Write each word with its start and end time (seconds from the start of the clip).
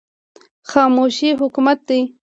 خاموشي 0.69 1.29
حکمت 1.41 1.75
دی 1.87 2.01